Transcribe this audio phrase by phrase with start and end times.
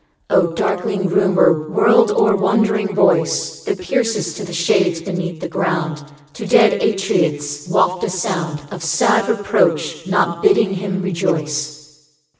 [0.31, 6.03] O darkling rumour, world o'er wandering voice That piercest to the shades beneath the ground,
[6.33, 12.09] To dead Atrides waft a sound Of sad reproach, not bidding him rejoice.